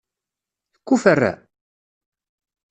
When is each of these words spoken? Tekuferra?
Tekuferra? 0.73 1.29